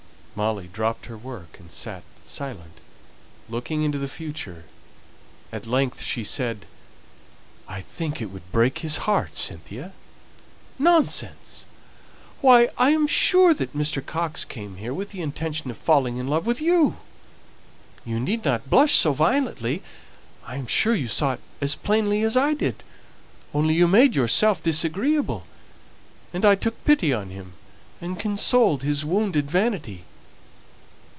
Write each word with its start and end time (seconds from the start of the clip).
Molly 0.33 0.69
dropped 0.71 1.07
her 1.07 1.17
work, 1.17 1.59
and 1.59 1.69
sat 1.69 2.03
silent, 2.23 2.79
looking 3.49 3.83
into 3.83 3.97
the 3.99 4.07
future; 4.07 4.63
at 5.51 5.67
length 5.67 6.01
she 6.01 6.23
said, 6.23 6.65
"I 7.67 7.81
think 7.81 8.21
it 8.21 8.27
would 8.27 8.49
break 8.49 8.77
his 8.79 8.95
heart, 9.05 9.35
Cynthia!" 9.35 9.91
"Nonsense. 10.79 11.65
Why, 12.39 12.69
I'm 12.77 13.07
sure 13.07 13.53
that 13.53 13.75
Mr. 13.75 14.03
Coxe 14.03 14.45
came 14.45 14.77
here 14.77 14.93
with 14.93 15.11
the 15.11 15.21
intention 15.21 15.69
of 15.69 15.77
falling 15.77 16.15
in 16.15 16.29
love 16.29 16.45
with 16.45 16.61
you 16.61 16.95
you 18.05 18.17
needn't 18.17 18.69
blush 18.69 18.95
so 18.95 19.11
violently. 19.11 19.83
I'm 20.47 20.65
sure 20.65 20.95
you 20.95 21.09
saw 21.09 21.33
it 21.33 21.41
as 21.59 21.75
plainly 21.75 22.21
as 22.23 22.37
I 22.37 22.53
did, 22.53 22.83
only 23.53 23.73
you 23.73 23.85
made 23.85 24.15
yourself 24.15 24.63
disagreeable, 24.63 25.45
and 26.33 26.45
I 26.45 26.55
took 26.55 26.83
pity 26.85 27.13
on 27.13 27.31
him, 27.31 27.51
and 27.99 28.17
consoled 28.17 28.81
his 28.83 29.03
wounded 29.03 29.51
vanity." 29.51 30.05